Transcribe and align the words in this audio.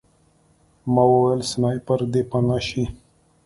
ما 0.93 1.03
وویل 1.13 1.41
سنایپر 1.51 1.99
دی 2.11 2.21
پناه 2.29 2.61
شئ 2.67 2.85